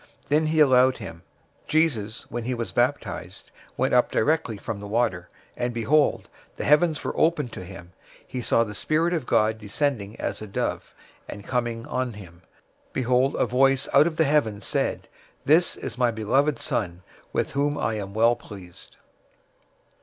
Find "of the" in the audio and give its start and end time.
14.07-14.23